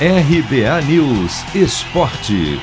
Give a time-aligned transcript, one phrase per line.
[0.00, 2.60] RBA News Esporte.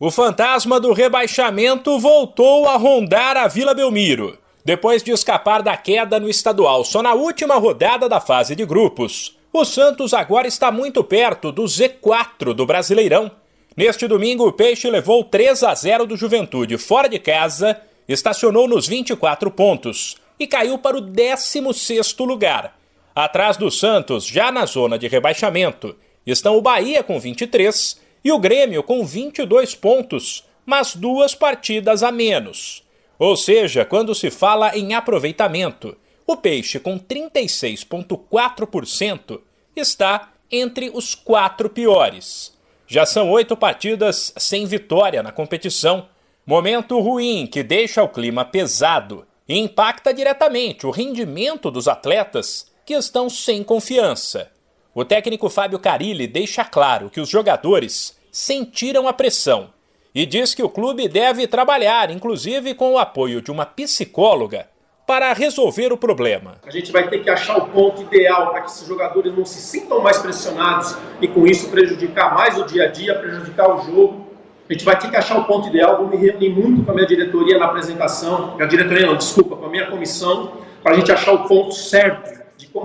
[0.00, 4.38] O fantasma do rebaixamento voltou a rondar a Vila Belmiro.
[4.64, 9.36] Depois de escapar da queda no estadual só na última rodada da fase de grupos,
[9.52, 13.30] o Santos agora está muito perto do Z4 do Brasileirão.
[13.76, 17.78] Neste domingo, o Peixe levou 3 a 0 do Juventude fora de casa,
[18.08, 22.78] estacionou nos 24 pontos e caiu para o 16º lugar.
[23.18, 28.38] Atrás do Santos, já na zona de rebaixamento, estão o Bahia com 23 e o
[28.38, 32.84] Grêmio com 22 pontos, mas duas partidas a menos.
[33.18, 39.40] Ou seja, quando se fala em aproveitamento, o Peixe com 36,4%
[39.74, 42.56] está entre os quatro piores.
[42.86, 46.08] Já são oito partidas sem vitória na competição.
[46.46, 52.94] Momento ruim que deixa o clima pesado e impacta diretamente o rendimento dos atletas que
[52.94, 54.50] estão sem confiança.
[54.94, 59.68] O técnico Fábio Carilli deixa claro que os jogadores sentiram a pressão
[60.14, 64.68] e diz que o clube deve trabalhar, inclusive com o apoio de uma psicóloga,
[65.06, 66.56] para resolver o problema.
[66.66, 69.60] A gente vai ter que achar o ponto ideal para que esses jogadores não se
[69.60, 74.28] sintam mais pressionados e com isso prejudicar mais o dia a dia, prejudicar o jogo.
[74.66, 75.98] A gente vai ter que achar o ponto ideal.
[75.98, 79.66] Vou me reunir muito com a minha diretoria na apresentação, a diretoria não, desculpa, com
[79.66, 80.52] a minha comissão,
[80.82, 82.37] para a gente achar o ponto certo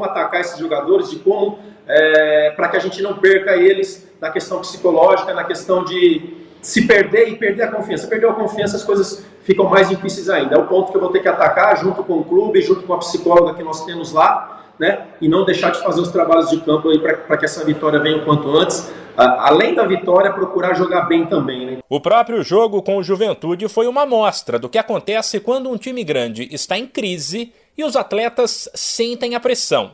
[0.05, 4.59] atacar esses jogadores, de como é, para que a gente não perca eles na questão
[4.59, 8.07] psicológica, na questão de se perder e perder a confiança.
[8.07, 10.55] Perder a confiança, as coisas ficam mais difíceis ainda.
[10.55, 12.93] É o ponto que eu vou ter que atacar junto com o clube, junto com
[12.93, 15.07] a psicóloga que nós temos lá, né?
[15.19, 18.17] E não deixar de fazer os trabalhos de campo aí para que essa vitória venha
[18.17, 18.91] o quanto antes.
[19.15, 21.77] Além da vitória, procurar jogar bem também, né?
[21.87, 26.03] O próprio jogo com o Juventude foi uma amostra do que acontece quando um time
[26.03, 29.91] grande está em crise e os atletas sentem a pressão.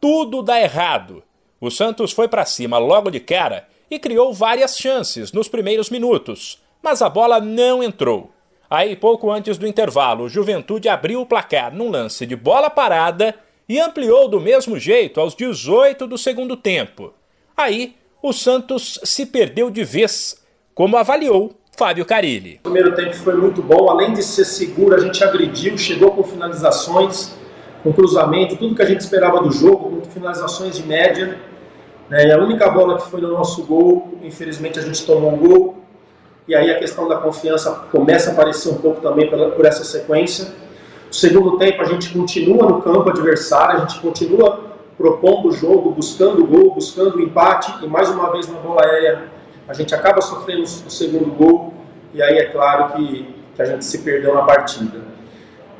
[0.00, 1.22] Tudo dá errado.
[1.60, 6.62] O Santos foi para cima logo de cara e criou várias chances nos primeiros minutos,
[6.82, 8.30] mas a bola não entrou.
[8.68, 13.34] Aí, pouco antes do intervalo, o Juventude abriu o placar num lance de bola parada
[13.68, 17.12] e ampliou do mesmo jeito aos 18 do segundo tempo.
[17.56, 20.42] Aí, o Santos se perdeu de vez,
[20.74, 22.54] como avaliou Fábio Carilli.
[22.60, 26.24] O primeiro tempo foi muito bom, além de ser seguro, a gente agrediu, chegou com
[26.24, 27.36] finalizações,
[27.82, 31.38] com cruzamento, tudo que a gente esperava do jogo, com finalizações de média.
[32.08, 32.28] Né?
[32.28, 35.84] E a única bola que foi no nosso gol, infelizmente a gente tomou um gol.
[36.48, 40.46] E aí a questão da confiança começa a aparecer um pouco também por essa sequência.
[41.08, 44.63] No segundo tempo a gente continua no campo adversário, a gente continua
[45.04, 48.82] propondo o jogo, buscando o gol, buscando o empate e mais uma vez na bola
[48.86, 49.24] aérea
[49.68, 51.74] a gente acaba sofrendo o segundo gol
[52.14, 55.02] e aí é claro que, que a gente se perdeu na partida.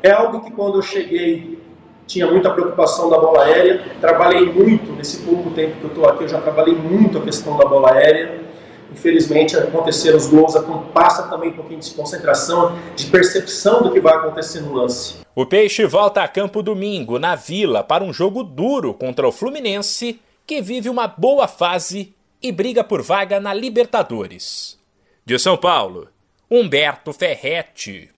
[0.03, 1.59] É algo que quando eu cheguei
[2.05, 6.25] tinha muita preocupação da bola aérea, trabalhei muito nesse pouco tempo que eu estou aqui,
[6.25, 8.44] eu já trabalhei muito a questão da bola aérea.
[8.91, 10.53] Infelizmente aconteceram os gols,
[10.93, 15.17] passa também um pouquinho de concentração, de percepção do que vai acontecer no lance.
[15.35, 20.19] O Peixe volta a campo domingo, na Vila, para um jogo duro contra o Fluminense,
[20.47, 24.79] que vive uma boa fase e briga por vaga na Libertadores.
[25.25, 26.07] De São Paulo,
[26.49, 28.09] Humberto Ferretti.